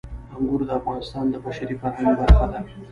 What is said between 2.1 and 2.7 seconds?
برخه ده.